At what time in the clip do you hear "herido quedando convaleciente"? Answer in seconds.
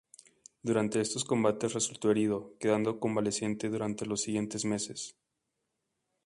2.09-3.69